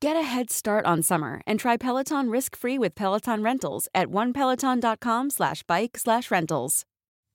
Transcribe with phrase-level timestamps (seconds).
[0.00, 5.28] Get a head start on summer and try Peloton risk-free with Peloton Rentals at onepeloton.com
[5.28, 6.86] slash bike slash rentals.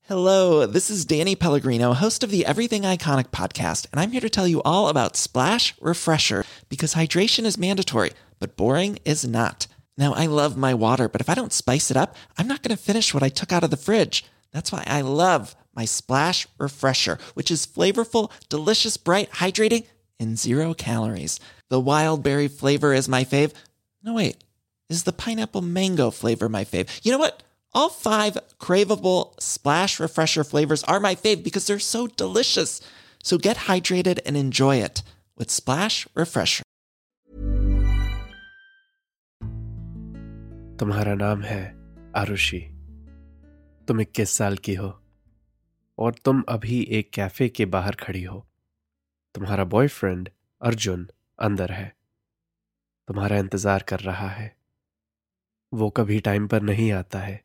[0.07, 4.31] Hello, this is Danny Pellegrino, host of the Everything Iconic podcast, and I'm here to
[4.31, 9.67] tell you all about Splash Refresher because hydration is mandatory, but boring is not.
[9.95, 12.75] Now, I love my water, but if I don't spice it up, I'm not going
[12.75, 14.25] to finish what I took out of the fridge.
[14.51, 19.85] That's why I love my Splash Refresher, which is flavorful, delicious, bright, hydrating,
[20.19, 21.39] and zero calories.
[21.68, 23.52] The wild berry flavor is my fave.
[24.02, 24.36] No, wait,
[24.88, 26.88] is the pineapple mango flavor my fave?
[27.04, 27.42] You know what?
[27.74, 32.80] All five craveable splash refresher flavors are my fave because they're so delicious.
[33.22, 35.02] So get hydrated and enjoy it
[35.36, 36.64] with Splash Refresher.
[40.80, 41.62] तुम्हारा नाम है
[42.16, 42.58] आरुषि
[43.88, 44.88] तुम इक्कीस साल की हो
[45.98, 48.46] और तुम अभी एक कैफे के बाहर खड़ी हो
[49.34, 50.28] तुम्हारा बॉयफ्रेंड
[50.62, 51.06] अर्जुन
[51.39, 51.95] अंदर है।
[53.07, 54.55] तुम्हारा इंतज़ार कर रहा है।
[55.71, 57.43] वो कभी टाइम पर नहीं आता है।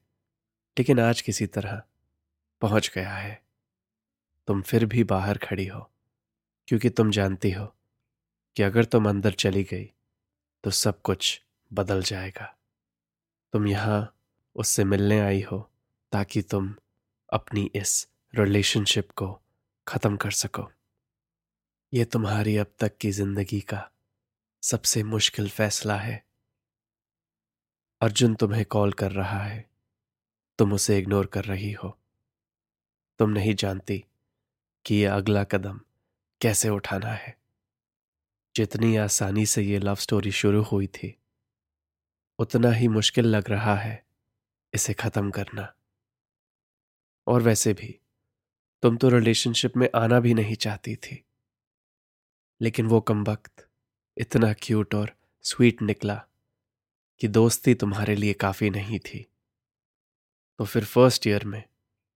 [0.77, 1.83] लेकिन आज किसी तरह
[2.63, 3.43] पहुँच गया है।
[4.49, 5.81] तुम फिर भी बाहर खड़ी हो,
[6.69, 7.67] क्योंकि तुम जानती हो
[8.57, 9.85] कि अगर तुम अंदर चली गई
[10.65, 12.55] तो सब कुछ बदल जाएगा।
[13.55, 14.15] तुम यहाँ
[14.57, 15.59] उससे मिलने आई हो,
[16.13, 16.75] ताकि तुम
[17.33, 19.33] अपनी इस रिलेशनशिप को
[19.87, 20.71] खत्म कर सको।
[21.93, 23.91] ये तुम्हारी अब तक की ज़िंदगी का
[24.63, 26.27] सबसे मुश्किल फैसला है।
[28.01, 29.71] अर्जुन तुम्हें कॉल कर रहा है।
[30.59, 31.99] तुम उसे इग्नोर कर रही हो।
[33.19, 34.05] तुम नहीं जानती
[34.87, 35.81] कि यह अगला कदम
[36.41, 37.39] कैसे उठाना है।
[38.57, 41.19] जितनी आसानी से ये लव स्टोरी शुरू हुई थी,
[42.39, 44.07] उतना ही मुश्किल लग रहा है
[44.75, 45.75] इसे खत्म करना।
[47.27, 48.01] और वैसे भी,
[48.83, 51.25] तुम तो रिलेशनशिप में आना भी नहीं चाहती थी।
[52.61, 53.67] लेकिन वो कम वक्त
[54.17, 56.23] इतना क्यूट और स्वीट निकला
[57.21, 59.27] कि दोस्ती तुम्हारे लिए काफ़ी नहीं थी।
[60.59, 61.63] तो फिर फ़र्स्ट ईयर में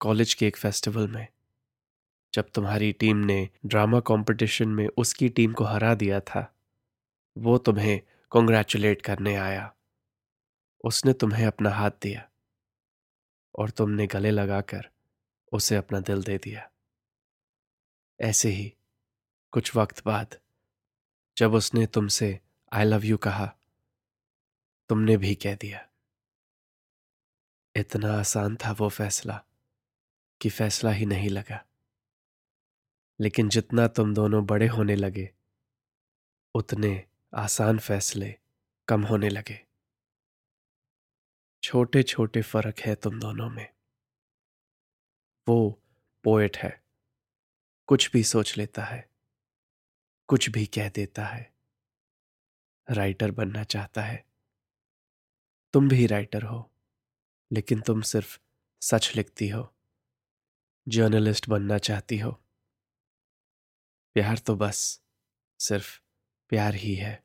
[0.00, 1.26] कॉलेज के एक फेस्टिवल में,
[2.34, 6.54] जब तुम्हारी टीम ने ड्रामा कंपटीशन में उसकी टीम को हरा दिया था,
[7.36, 8.00] वो तुम्हें
[8.30, 9.74] कॉन्ग्रेचुलेट करने आया।
[10.84, 12.28] उसने तुम्हें अपना हाथ दिया
[13.54, 14.88] और तुमने गले लगाकर
[15.52, 16.70] उसे अपना दिल दे दिया।
[18.20, 18.72] ऐसे ही
[19.54, 20.40] कुछ वक्त बाद
[21.36, 22.40] जब उसने तुमसे
[22.72, 23.56] आई लव यू कहा,
[24.88, 25.88] तुमने भी कह दिया।
[27.76, 29.44] इतना आसान था वो फैसला
[30.40, 31.66] कि फैसला ही नहीं लगा।
[33.20, 35.34] लेकिन जितना तुम दोनों बड़े होने लगे,
[36.54, 38.38] उतने आसान फैसले
[38.88, 39.66] कम होने लगे।
[41.62, 43.74] छोटे छोटे फ़र्क है तुम दोनों में।
[45.48, 45.82] वो
[46.24, 46.84] पोएट है,
[47.86, 49.13] कुछ भी सोच लेता है।
[50.28, 51.54] कुछ भी कह देता है।
[52.90, 54.26] राइटर बनना चाहता है।
[55.72, 56.72] तुम भी राइटर हो,
[57.52, 58.38] लेकिन तुम सिर्फ़
[58.80, 59.74] सच लिखती हो,
[60.88, 62.32] जर्नलिस्ट बनना चाहती हो।
[64.14, 65.02] प्यार तो बस,
[65.58, 66.00] सिर्फ़
[66.48, 67.24] प्यार ही है।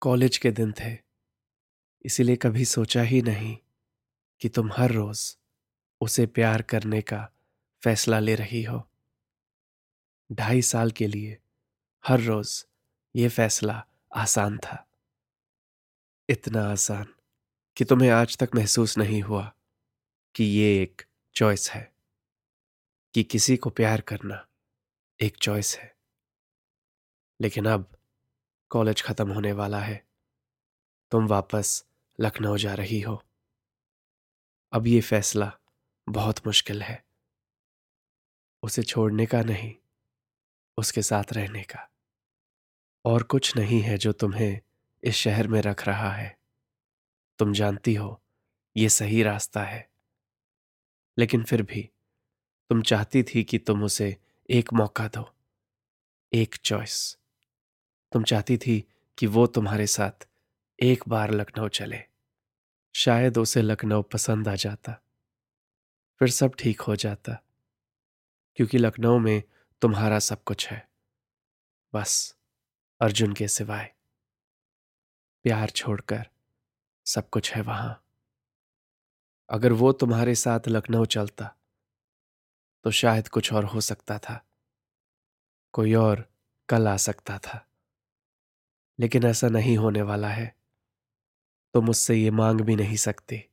[0.00, 0.98] कॉलेज के दिन थे,
[2.04, 3.58] इसीलिए कभी सोचा ही नहीं
[4.40, 5.38] कि तुम हर रोज
[6.00, 7.32] उसे प्यार करने का
[7.84, 8.89] फैसला ले रही हो।
[10.32, 11.38] ढाई साल के लिए
[12.06, 12.66] हर रोज
[13.16, 13.86] ये फैसला
[14.16, 14.88] आसान था।
[16.28, 17.14] इतना आसान
[17.76, 19.54] कि तुम्हें आज तक महसूस नहीं हुआ
[20.34, 21.02] कि ये एक
[21.34, 21.94] चॉइस है,
[23.14, 24.46] कि किसी को प्यार करना
[25.20, 25.96] एक चॉइस है।
[27.40, 27.98] लेकिन अब
[28.70, 30.06] कॉलेज खत्म होने वाला है।
[31.10, 31.84] तुम वापस
[32.20, 33.24] लखनऊ जा रही हो।
[34.72, 35.52] अब ये फैसला
[36.08, 37.04] बहुत मुश्किल है।
[38.62, 39.74] उसे छोड़ने का नहीं
[40.80, 41.90] उसके साथ रहने का।
[43.04, 44.60] और कुछ नहीं है जो तुम्हें
[45.04, 46.38] इस शहर में रख रहा है।
[47.38, 48.22] तुम जानती हो,
[48.76, 49.90] ये सही रास्ता है।
[51.18, 51.90] लेकिन फिर भी,
[52.68, 54.16] तुम चाहती थी कि तुम उसे
[54.50, 55.34] एक मौका दो,
[56.32, 57.18] एक चॉइस
[58.12, 58.88] तुम चाहती थी
[59.18, 60.28] कि वो तुम्हारे साथ
[60.82, 62.04] एक बार लखनऊ चले।
[62.94, 64.92] शायद उसे लखनऊ पसंद आ जाता।
[66.18, 67.42] फिर सब ठीक हो जाता।
[68.56, 69.42] क्योंकि लखनऊ में
[69.82, 70.88] तुम्हारा सब कुछ है।
[71.94, 72.36] बस,
[73.00, 73.94] अर्जुन के सिवाय।
[75.42, 76.30] प्यार छोड़कर
[77.06, 78.04] सब कुछ है वहाँ।
[79.50, 81.56] अगर वो तुम्हारे साथ लखनऊ चलता
[82.84, 84.46] तो शायद कुछ और हो सकता था।
[85.72, 86.32] कोई और
[86.68, 87.68] कल आ सकता था।
[89.00, 90.56] लेकिन ऐसा नहीं होने वाला है।
[91.74, 93.50] तो मुझसे ये मांग भी नहीं सकते।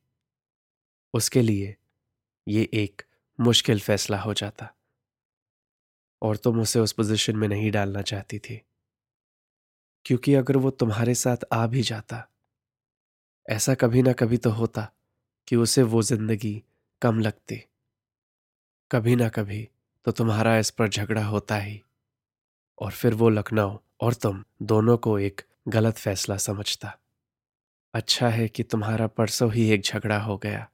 [1.14, 1.76] उसके लिए
[2.48, 3.02] ये एक
[3.40, 4.74] मुश्किल फैसला हो जाता।
[6.22, 8.60] और तुम उसे उस पोजीशन में नहीं डालना चाहती थी।
[10.06, 12.28] क्योंकि अगर वो तुम्हारे साथ आ भी जाता,
[13.48, 14.88] ऐसा कभी ना कभी तो होता
[15.48, 16.62] कि उसे वो ज़िंदगी
[17.02, 17.62] कम लगती।
[18.90, 19.68] कभी ना कभी
[20.06, 21.82] तो तुम्हारा इस पर झगड़ा होता ही।
[22.78, 26.98] और फिर वो लखनऊ और तुम दोनों को एक गलत फैसला समझता।
[27.94, 30.68] अच्छा है कि तुम्हारा परसों ही एक झगड़ा हो गया।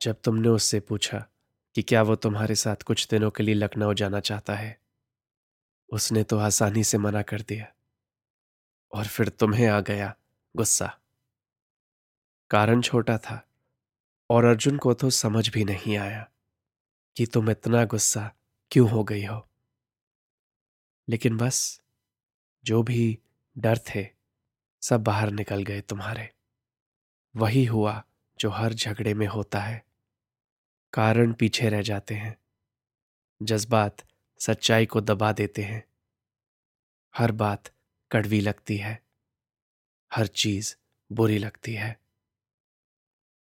[0.00, 1.24] जब तुमने उससे पूछा
[1.76, 4.80] कि क्या वो तुम्हारे साथ कुछ दिनों के लिए लखनऊ जाना चाहता है?
[5.92, 7.72] उसने तो आसानी से मना कर दिया।
[8.92, 10.16] और फिर तुम्हें आ गया
[10.56, 10.98] गुस्सा।
[12.50, 13.48] कारण छोटा था,
[14.30, 16.30] और अर्जुन को तो समझ भी नहीं आया
[17.16, 18.34] कि तुम इतना गुस्सा
[18.70, 19.48] क्यों हो गई हो।
[21.08, 21.82] लेकिन बस,
[22.64, 23.18] जो भी
[23.58, 24.08] डर थे,
[24.82, 26.34] सब बाहर निकल गए तुम्हारे।
[27.36, 28.04] वही हुआ
[28.38, 29.85] जो हर झगड़े में होता है।
[30.96, 32.38] कारण पीछे रह जाते हैं।
[33.42, 33.96] जज्बात
[34.38, 35.84] सच्चाई को दबा देते हैं।
[37.16, 37.74] हर बात
[38.10, 39.02] कड़वी लगती है।
[40.12, 40.76] हर चीज़
[41.12, 42.00] बुरी लगती है।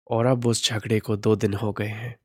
[0.08, 2.20] और अब उस झगड़े को दो दिन हो गए हैं।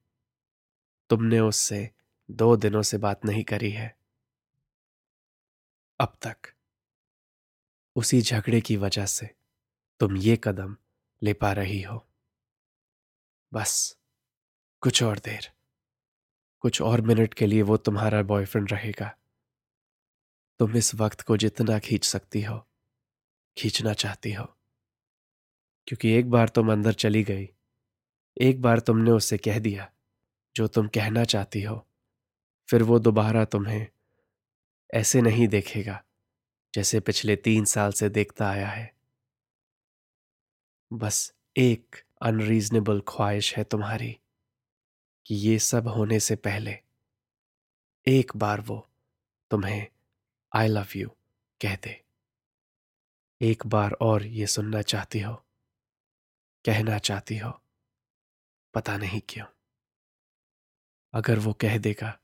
[1.11, 1.91] तुमने उससे
[2.31, 3.99] दो दिनों से बात नहीं करी है।
[6.01, 6.37] अब तक।
[7.97, 9.35] उसी झगड़े की वजह से
[10.01, 10.77] तुम ये कदम
[11.23, 12.09] ले पा रही हो।
[13.53, 14.00] बस।
[14.83, 15.51] कुछ और देर।
[16.61, 19.17] कुछ और मिनट के लिए वो तुम्हारा बॉयफ्रेंड रहेगा।
[20.59, 22.69] तुम इस वक्त को जितना खींच सकती हो,
[23.59, 24.45] खींचना चाहती हो।
[25.87, 27.49] क्योंकि एक बार तुम अंदर चली गई,
[28.41, 29.93] एक बार तुमने उससे कह दिया,
[30.57, 31.89] जो तुम कहना चाहती हो,
[32.71, 33.87] फिर वो दोबारा तुम्हें
[34.95, 36.05] ऐसे नहीं देखेगा,
[36.75, 38.95] जैसे पिछले तीन साल से देखता आया है।
[40.93, 44.20] बस एक अनरीजनेबल ख्वाहिश है तुम्हारी।
[45.27, 46.79] कि ये सब होने से पहले,
[48.07, 48.89] एक बार वो
[49.51, 49.87] तुम्हें
[50.53, 51.09] आई लव यू
[51.61, 52.05] कह दे
[53.41, 55.35] एक बार और ये सुनना चाहती हो,
[56.65, 57.61] कहना चाहती हो,
[58.75, 59.47] पता नहीं क्यों।
[61.15, 62.19] अगर वो कह देगा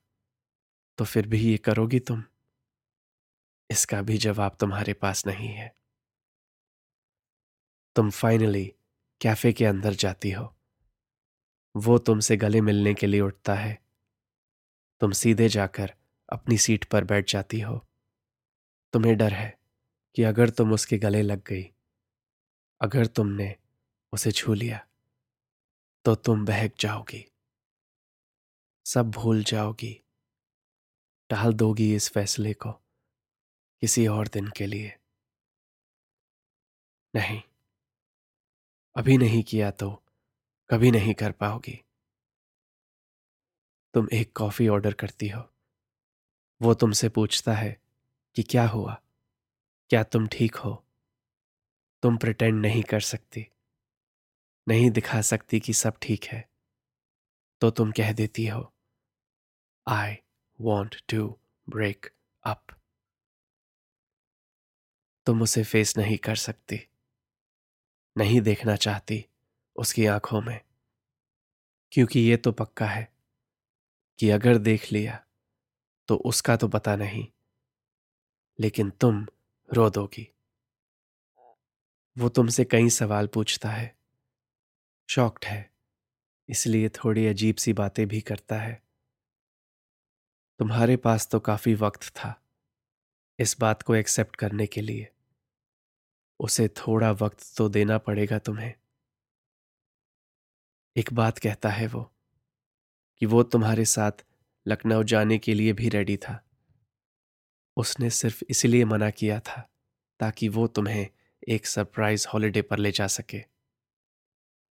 [0.99, 2.25] तो फिर भी ये करोगी तुम।
[3.71, 5.77] इसका भी जवाब तुम्हारे पास नहीं है।
[7.97, 8.65] तुम फाइनली
[9.21, 10.56] कैफ़े के अंदर जाती हो।
[11.77, 13.83] वो तुमसे गले मिलने के लिए उठता है।
[15.01, 15.93] तुम सीधे जाकर
[16.29, 17.79] अपनी सीट पर बैठ जाती हो।
[18.93, 19.59] तुम्हें डर है
[20.17, 21.63] कि अगर तुम उसके गले लग गई,
[22.81, 23.55] अगर तुमने
[24.13, 24.87] उसे छू लिया
[26.05, 27.25] तो तुम बहक जाओगी।
[28.87, 29.93] सब भूल जाओगी।
[31.31, 32.73] टाल दोगी इस फैसले को
[33.83, 34.97] किसी और दिन के लिए।
[37.15, 37.43] नहीं,
[38.97, 40.03] अभी नहीं किया तो
[40.71, 41.85] कभी नहीं कर पाओगी।
[43.95, 45.55] तुम एक कॉफ़ी ऑर्डर करती हो।
[46.63, 47.81] वो तुमसे पूछता है
[48.35, 49.03] कि क्या हुआ?
[49.91, 50.87] क्या तुम ठीक हो?
[52.03, 53.47] तुम प्रिटेंड नहीं कर सकती।
[54.69, 56.51] नहीं दिखा सकती कि सब ठीक है।
[57.61, 58.75] तो तुम कह देती हो
[59.89, 60.17] I
[60.61, 62.67] want to break up
[65.27, 66.89] तुम उसे फेस नहीं कर सकती।
[68.17, 69.27] नहीं देखना चाहती।
[69.79, 70.61] उसकी आँखों में।
[71.93, 73.09] क्योंकि ये तो पक्का है
[74.19, 75.19] कि अगर देख लिया
[76.09, 77.27] तो उसका तो पता नहीं।
[78.59, 79.27] लेकिन तुम
[79.71, 80.29] रो दोगी
[82.17, 83.95] वो तुमसे कई सवाल पूछता है।
[85.09, 85.71] शॉक्ड है,
[86.49, 88.83] इसलिए थोड़ी अजीब सी बातें भी करता है।
[90.61, 92.35] तुम्हारे पास तो काफ़ी वक्त था
[93.39, 95.09] इस बात को एक्सेप्ट करने के लिए।
[96.41, 98.73] उसे थोड़ा वक्त तो देना पड़ेगा तुम्हें।
[100.97, 102.13] एक बात कहता है वो,
[103.19, 104.13] कि वो तुम्हारे साथ
[104.67, 106.45] लखनऊ जाने के लिए भी रेडी था।
[107.77, 109.71] उसने सिर्फ़ इसलिए मना किया था,
[110.21, 111.09] ताकि वो तुम्हें
[111.49, 113.45] एक सरप्राइज़ हॉलिडे पर ले जा सके।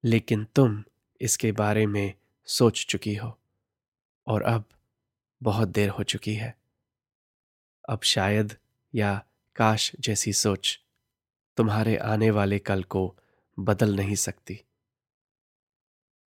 [0.04, 0.84] लेकिन तुम
[1.22, 2.14] इसके बारे में
[2.46, 3.40] सोच चुकी हो,
[4.28, 4.66] और अब
[5.44, 6.58] बहुत देर हो चुकी है।
[7.90, 8.58] अब शायद
[8.96, 10.80] या काश जैसी सोच
[11.58, 13.18] तुम्हारे आने वाले कल को
[13.60, 14.62] बदल नहीं सकती।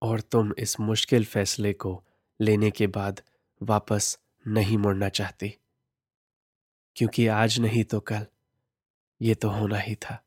[0.03, 2.03] और तुम इस मुश्किल फैसले को
[2.41, 3.23] लेने के बाद
[3.63, 5.49] वापस नहीं मुड़ना चाहती।
[6.97, 8.27] क्योंकि आज नहीं तो कल,
[9.21, 10.25] ये तो होना ही था।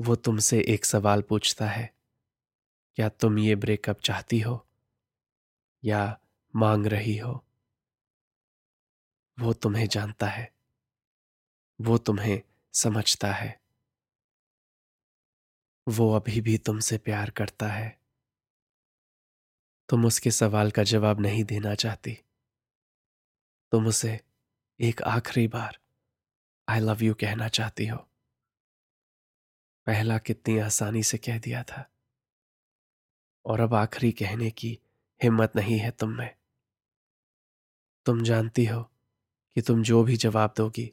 [0.00, 1.94] वो तुमसे एक सवाल पूछता है,
[2.96, 4.66] क्या तुम ये ब्रेकअप चाहती हो
[5.84, 6.18] या
[6.54, 7.42] मांग रही हो?
[9.38, 10.52] वो तुम्हें जानता है,
[11.80, 12.40] वो तुम्हें
[12.74, 13.65] समझता है।
[15.88, 18.00] वो अभी भी तुमसे प्यार करता है।
[19.88, 22.14] तुम उसके सवाल का जवाब नहीं देना चाहती।
[23.72, 24.20] तुम उसे
[24.80, 25.78] एक आखिरी बार
[26.68, 27.98] आई लव यू कहना चाहती हो।
[29.86, 31.90] पहला कितनी आसानी से कह दिया था।
[33.44, 34.78] और अब आखिरी कहने की
[35.22, 36.36] हिम्मत नहीं है तुम में।
[38.06, 38.82] तुम जानती हो
[39.54, 40.92] कि तुम जो भी जवाब दोगी,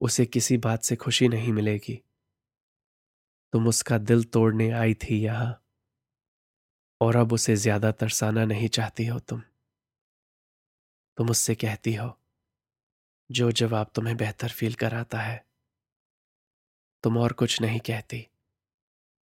[0.00, 2.04] उसे किसी बात से खुशी नहीं मिलेगी।
[3.52, 5.60] तुम उसका दिल तोड़ने आई थी यहाँ।
[7.00, 9.42] और अब उसे ज़्यादा तरसाना नहीं चाहती हो तुम।
[11.18, 12.08] तुम उससे कहती हो,
[13.30, 15.44] जो जवाब तुम्हें बेहतर फील कराता है,
[17.04, 18.26] तुम और कुछ नहीं कहती।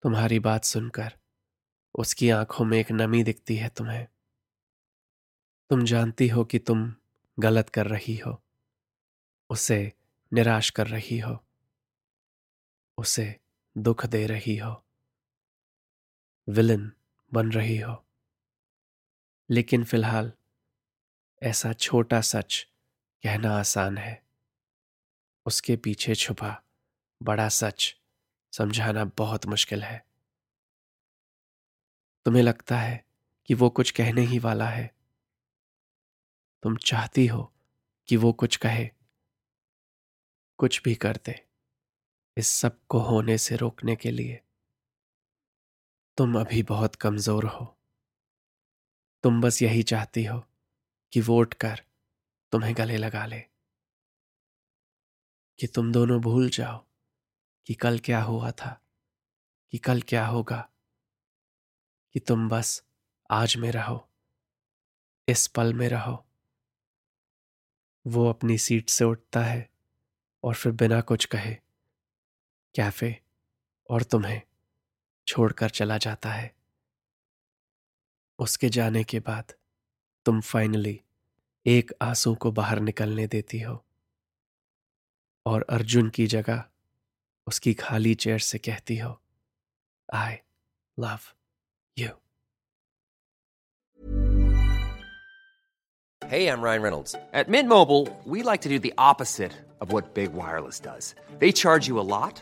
[0.03, 1.13] तुम्हारी बात सुनकर
[1.95, 4.07] उसकी आँखों में एक नमी दिखती है तुम्हें।
[5.69, 6.93] तुम जानती हो कि तुम
[7.37, 8.41] गलत कर रही हो,
[9.49, 9.91] उसे
[10.31, 11.37] निराश कर रही हो,
[12.97, 13.25] उसे
[13.77, 14.85] दुख दे रही हो।
[16.49, 16.91] विलन
[17.33, 18.05] बन रही हो।
[19.49, 20.33] लेकिन फ़िलहाल,
[21.43, 22.67] ऐसा छोटा सच
[23.23, 24.23] कहना आसान है।
[25.45, 26.63] उसके पीछे छुपा
[27.23, 27.95] बड़ा सच
[28.51, 30.05] समझाना बहुत मुश्किल है।
[32.25, 33.05] तुम्हें लगता है
[33.45, 34.95] कि वो कुछ कहने ही वाला है?
[36.63, 37.53] तुम चाहती हो
[38.07, 38.89] कि वो कुछ कहे?
[40.57, 41.50] कुछ भी कर दे।
[42.37, 44.41] इस सबको होने से रोकने के लिए
[46.17, 47.65] तुम अभी बहुत कमज़ोर हो।
[49.23, 50.43] तुम बस यही चाहती हो
[51.13, 51.83] कि वो उठकर
[52.51, 53.39] तुम्हें गले लगा ले।
[55.59, 56.85] कि तुम दोनों भूल जाओ
[57.65, 58.81] कि कल क्या हुआ था,
[59.71, 60.69] कि कल क्या होगा।
[62.13, 62.83] कि तुम बस
[63.29, 64.09] आज में रहो,
[65.27, 66.25] इस पल में रहो।
[68.07, 69.69] वो अपनी सीट से उठता है
[70.43, 71.70] और फिर बिना कुछ कहे
[72.75, 73.15] कैफ़े
[73.89, 74.41] और तुम्हें
[75.27, 76.53] छोड़कर चला जाता है
[78.39, 79.53] उसके जाने के बाद
[80.25, 80.99] तुम फाइनली
[81.65, 83.83] एक आँसू को बाहर निकलने देती हो
[85.45, 86.63] और अर्जुन की जगह
[87.47, 89.19] उसकी खाली चेयर से कहती हो
[90.13, 90.37] I
[90.97, 91.33] love
[91.97, 92.09] you
[96.21, 97.13] Hey, I'm Ryan Reynolds.
[97.33, 101.07] At Mint Mobile, we like to do the opposite of what Big Wireless does.
[101.39, 102.41] They charge you a lot,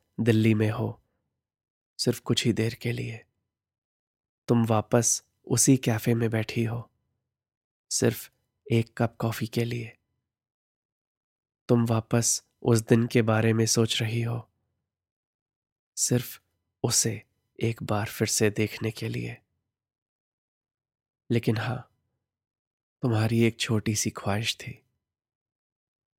[0.21, 1.01] Delhi में हो,
[1.99, 3.25] सिर्फ़ कुछ ही देर के लिए।
[4.47, 6.89] तुम वापस उसी कैफ़े में बैठी हो,
[7.91, 8.29] सिर्फ़
[8.71, 9.97] एक कप कॉफ़ी के लिए।
[11.67, 14.49] तुम वापस उस दिन के बारे में सोच रही हो,
[15.97, 16.39] सिर्फ़
[16.83, 17.23] उसे
[17.63, 19.37] एक बार फिर से देखने के लिए।
[21.31, 21.91] लेकिन हाँ,
[23.01, 24.83] तुम्हारी एक छोटी सी ख्वाहिश थी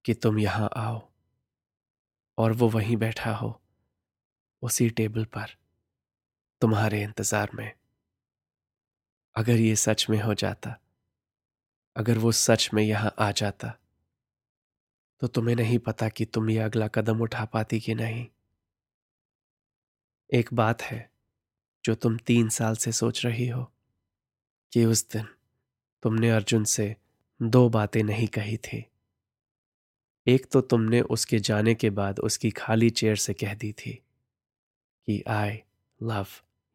[0.04, 1.08] कि तुम यहाँ आओ
[2.38, 3.61] और वो वहीं बैठा हो।
[4.62, 5.56] उसी टेबल पर,
[6.62, 7.72] तुम्हारे इंतज़ार में।
[9.36, 10.76] अगर ये सच में हो जाता,
[11.96, 13.78] अगर वो सच में यहाँ आ जाता
[15.22, 18.26] तो तुम्हें नहीं पता कि तुम ये अगला कदम उठा पाती कि नहीं।
[20.30, 21.10] एक बात है,
[21.84, 23.62] जो तुम तीन साल से सोच रही हो,
[24.72, 25.26] कि उस दिन
[26.02, 26.94] तुमने अर्जुन से
[27.40, 28.84] दो बातें नहीं कही थी।
[30.26, 33.98] एक तो तुमने उसके जाने के बाद उसकी खाली चेयर से कह दी थी।
[35.08, 35.58] कि आई
[36.00, 36.26] लव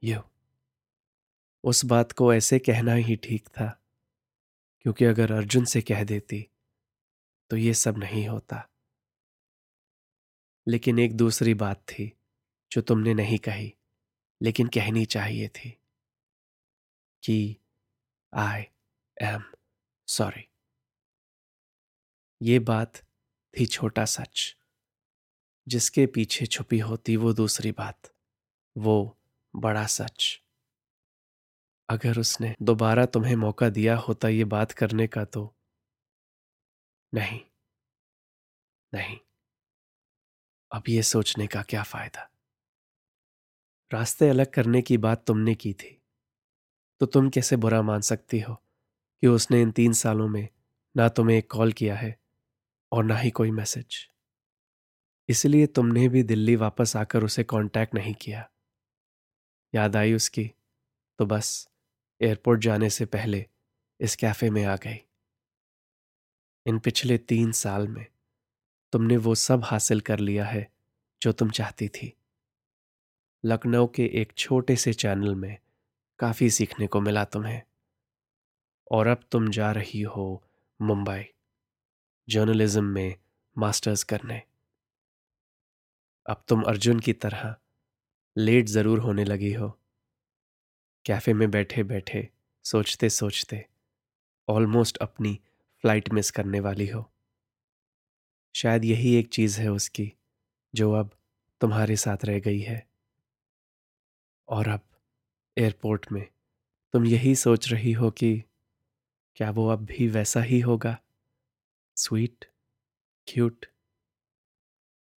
[0.04, 0.20] यू
[1.64, 3.68] उस बात को ऐसे कहना ही ठीक था,
[4.82, 6.42] क्योंकि अगर अर्जुन से कह देती
[7.52, 8.68] तो ये सब नहीं होता।
[10.68, 12.12] लेकिन एक दूसरी बात थी,
[12.72, 13.74] जो तुमने नहीं कही,
[14.42, 15.70] लेकिन कहनी चाहिए थी,
[17.24, 17.58] कि
[18.34, 18.64] आई
[19.18, 19.44] एम
[20.08, 20.48] सॉरी
[22.42, 22.98] ये बात
[23.54, 24.56] थी छोटा सच,
[25.68, 28.12] जिसके पीछे छुपी होती वो दूसरी बात।
[28.78, 29.18] वो
[29.56, 30.42] बड़ा सच।
[31.90, 35.56] अगर उसने दोबारा तुम्हें मौका दिया होता ये बात करने का तो
[37.14, 37.40] नहीं
[38.94, 39.18] नहीं।
[40.72, 42.30] अब ये सोचने का क्या फ़ायदा?
[43.94, 46.02] रास्ते अलग करने की बात तुमने की थी।
[47.00, 48.54] तो तुम कैसे बुरा मान सकती हो
[49.22, 50.50] कि उसने इन तीन सालों में
[50.96, 52.20] ना तुम्हें एक कॉल किया है
[52.92, 54.08] और ना ही कोई मैसेज?
[55.30, 58.50] इसलिए तुमने भी दिल्ली वापस आकर उसे कांटेक्ट नहीं किया।
[59.76, 60.52] याद आई उसकी।
[61.20, 61.70] तो बस,
[62.22, 63.46] एयरपोर्ट जाने से पहले
[64.00, 65.04] इस कैफ़े में आ गई।
[66.66, 68.06] इन पिछले तीन साल में
[68.92, 70.72] तुमने वो सब हासिल कर लिया है
[71.22, 72.18] जो तुम चाहती थी।
[73.46, 75.58] लखनऊ के एक छोटे से चैनल में
[76.20, 77.62] काफ़ी सीखने को मिला तुम्हें।
[78.92, 80.44] और अब तुम जा रही हो
[80.82, 81.26] मुंबई,
[82.30, 83.16] जर्नलिज्म में
[83.58, 84.42] मास्टर्स करने।
[86.30, 87.56] अब तुम अर्जुन की तरह
[88.38, 89.70] लेट ज़रूर होने लगी हो।
[91.06, 92.27] कैफ़े में बैठे बैठे,
[92.65, 93.63] सोचते सोचते
[94.48, 95.39] ऑलमोस्ट अपनी
[95.84, 97.06] फ़्लाइट मिस करने वाली हो।
[98.56, 100.12] शायद यही एक चीज़ है उसकी,
[100.74, 101.12] जो अब
[101.62, 102.86] तुम्हारे साथ रह गई है।
[104.48, 104.82] और अब
[105.58, 106.25] एयरपोर्ट में
[106.94, 108.34] तुम यही सोच रही हो कि
[109.38, 110.98] क्या वो अब भी वैसा ही होगा?
[111.98, 112.46] स्वीट
[113.27, 113.65] क्यूट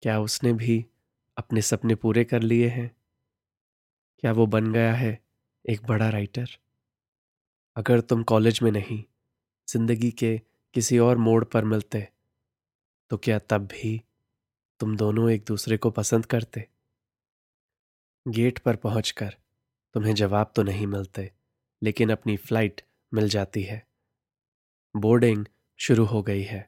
[0.03, 0.75] क्या उसने भी
[1.37, 2.89] अपने सपने पूरे कर लिए हैं?
[4.23, 5.17] क्या वो बन गया है
[5.65, 6.49] एक बड़ा राइटर
[7.77, 9.03] अगर तुम कॉलेज में नहीं,
[9.67, 10.37] ज़िंदगी के
[10.75, 12.07] किसी और मोड़ पर मिलते
[13.11, 14.01] तो क्या तब भी
[14.79, 16.67] तुम दोनों एक दूसरे को पसंद करते?
[18.25, 19.35] गेट पर पहुंचकर
[19.95, 21.31] तुम्हें जवाब तो नहीं मिलते,
[21.81, 22.81] लेकिन अपनी फ़्लाइट
[23.11, 23.85] मिल जाती है।
[24.95, 25.45] बोर्डिंग
[25.79, 26.67] शुरू हो गई है,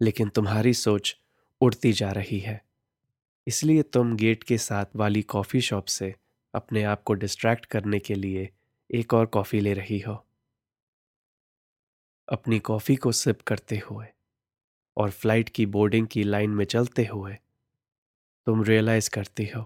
[0.00, 1.16] लेकिन तुम्हारी सोच
[1.60, 2.60] उड़ती जा रही है।
[3.46, 6.14] इसलिए तुम गेट के साथ वाली कॉफ़ी शॉप से
[6.54, 8.50] अपने आप को डिस्ट्रैक्ट करने के लिए
[8.90, 10.24] एक और कॉफ़ी ले रही हो।
[12.28, 14.06] अपनी कॉफ़ी को सिप करते हुए
[14.96, 17.36] और फ़्लाइट की बोर्डिंग की लाइन में चलते हुए
[18.46, 19.62] तुम रियलाइज़ करती हो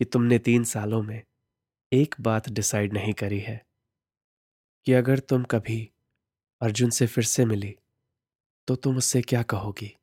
[0.00, 1.22] कि तुमने तीन सालों में
[1.92, 3.66] एक बात डिसाइड नहीं करी है
[4.86, 5.90] कि अगर तुम कभी
[6.60, 7.76] अर्जुन से फिर से मिली
[8.68, 9.96] तो तुम उससे क्या कहोगी?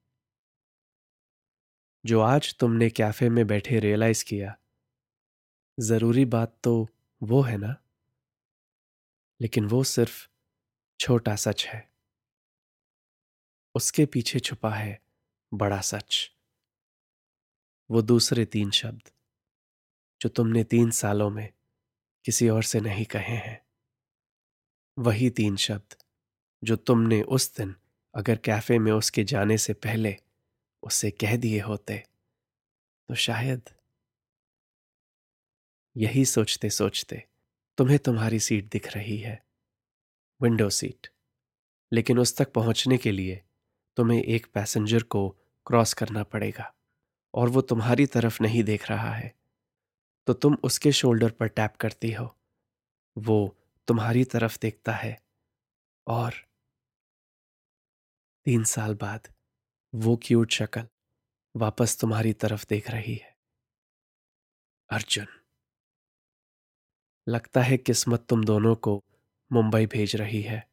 [2.05, 4.55] जो आज तुमने कैफ़े में बैठे रियलाइज़ किया
[5.79, 6.87] ज़रूरी बात तो
[7.23, 7.75] वो है ना?
[9.41, 10.27] लेकिन वो सिर्फ़
[10.99, 11.89] छोटा सच है।
[13.75, 15.01] उसके पीछे छुपा है
[15.53, 16.31] बड़ा सच।
[17.89, 19.01] वो दूसरे तीन शब्द,
[20.21, 21.53] जो तुमने तीन सालों में
[22.25, 23.65] किसी और से नहीं कहे हैं।
[24.97, 25.95] वही तीन शब्द,
[26.63, 27.75] जो तुमने उस दिन
[28.15, 30.17] अगर कैफ़े में उसके जाने से पहले
[30.83, 32.03] उसे कह दिए होते
[33.09, 33.69] तो शायद
[35.95, 37.23] यही सोचते सोचते
[37.78, 39.43] तुम्हें तुम्हारी सीट दिख रही है
[40.41, 41.08] विंडो सीट
[41.91, 43.41] लेकिन उस तक पहुँचने के लिए
[43.97, 45.30] तुम्हें एक पैसेंजर को
[45.65, 46.73] क्रॉस करना पड़ेगा
[47.34, 49.34] और वो तुम्हारी तरफ़ नहीं देख रहा है।
[50.28, 52.36] तो तुम उसके शोल्डर पर टैप करती हो।
[53.17, 55.17] वो तुम्हारी तरफ़ देखता है
[56.08, 56.34] और
[58.45, 59.28] तीन साल बाद
[59.93, 60.88] वो क्यूट शक्ल
[61.56, 63.36] वापस तुम्हारी तरफ़ देख रही है।
[64.89, 65.38] अर्जुन।
[67.29, 69.03] लगता है किस्मत तुम दोनों को
[69.51, 70.67] मुंबई भेज रही है।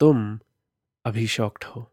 [0.00, 0.38] तुम
[1.04, 1.84] अभी शॉक्ड हो,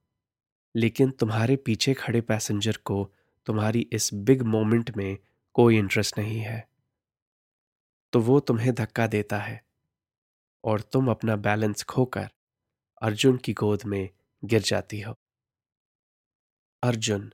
[0.76, 3.04] लेकिन तुम्हारे पीछे खड़े पैसेंजर को
[3.48, 5.18] तुम्हारी इस बिग मोमेंट में
[5.56, 6.68] कोई इंटरेस्ट नहीं है।
[8.14, 9.62] तो वो तुम्हें धक्का देता है
[10.64, 12.30] और तुम अपना बैलेंस खोकर
[13.02, 14.10] अर्जुन की गोद में
[14.44, 15.16] गिर जाती हो।
[16.84, 17.32] अर्जुन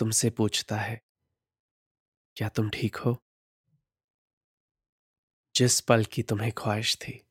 [0.00, 1.00] तुमसे पूछता है,
[2.36, 3.16] क्या तुम ठीक हो?
[5.56, 7.22] जिस पल की तुम्हें ख्वाहिश थी,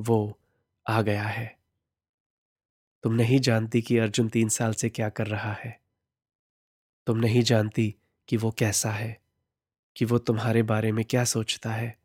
[0.00, 0.38] वो
[0.88, 1.58] आ गया है।
[3.02, 5.80] तुम नहीं जानती कि अर्जुन तीन साल से क्या कर रहा है।
[7.06, 7.94] तुम नहीं जानती
[8.28, 9.20] कि वो कैसा है,
[9.96, 11.98] कि वो तुम्हारे बारे में क्या सोचता है,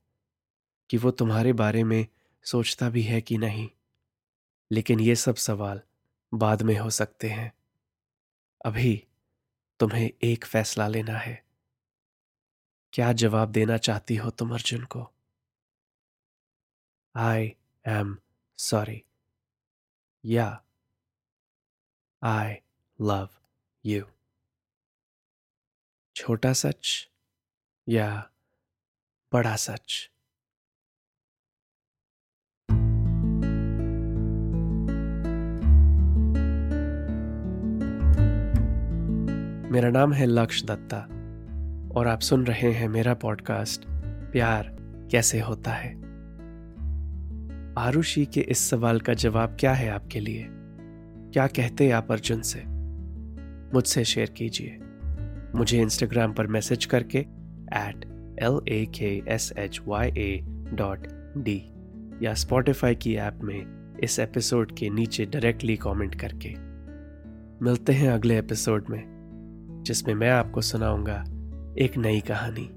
[0.90, 2.08] कि वो तुम्हारे बारे में
[2.44, 3.70] सोचता भी है कि नहीं।
[4.72, 5.82] लेकिन ये सब सवाल
[6.34, 7.54] बाद में हो सकते हैं।
[8.66, 9.08] अभी
[9.80, 11.46] तुम्हें एक फैसला लेना है।
[12.94, 15.12] क्या जवाब देना चाहती हो तुम अर्जुन को?
[17.16, 18.18] आई एम
[18.58, 19.04] सॉरी
[20.26, 20.64] या
[22.24, 22.54] आई
[23.02, 23.30] लव
[23.86, 24.04] यू
[26.16, 27.10] छोटा सच?
[27.90, 28.30] या
[29.34, 30.12] बड़ा सच?
[39.72, 40.98] मेरा नाम है लक्ष्य दत्ता
[42.00, 43.82] और आप सुन रहे हैं मेरा पॉडकास्ट
[44.32, 44.78] प्यार
[45.12, 46.07] कैसे होता है?
[47.78, 50.48] आरुषि के इस सवाल का जवाब क्या है आपके लिए?
[51.34, 52.64] क्या कहते आप अर्जुन से?
[53.74, 54.80] मुझसे शेयर कीजिए।
[55.56, 57.18] मुझे इंस्टाग्राम पर मैसेज करके
[57.74, 58.06] at
[58.42, 60.40] L A K S H Y A
[60.74, 61.70] dot D
[62.26, 66.54] या स्पॉटिफाई की ऐप में इस एपिसोड के नीचे डायरेक्टली कमेंट करके।
[67.66, 69.04] मिलते हैं अगले एपिसोड में,
[69.86, 71.24] जिसमें मैं आपको सुनाऊँगा
[71.80, 72.77] एक नई कहानी।